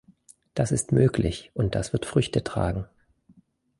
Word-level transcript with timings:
Das 0.55 0.71
ist 0.71 0.91
möglich, 0.93 1.51
und 1.53 1.75
das 1.75 1.93
wird 1.93 2.07
Früchte 2.07 2.43
tragen. 2.43 2.87